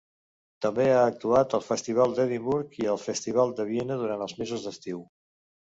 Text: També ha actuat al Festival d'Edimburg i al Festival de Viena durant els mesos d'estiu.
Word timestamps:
També 0.65 0.85
ha 0.93 1.03
actuat 1.09 1.53
al 1.57 1.63
Festival 1.67 2.17
d'Edimburg 2.21 2.75
i 2.85 2.91
al 2.95 3.01
Festival 3.05 3.55
de 3.61 3.69
Viena 3.73 4.01
durant 4.05 4.27
els 4.29 4.39
mesos 4.43 4.67
d'estiu. 4.71 5.09